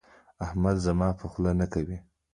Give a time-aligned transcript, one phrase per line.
[0.45, 1.97] احمد زما په خوله نه کوي.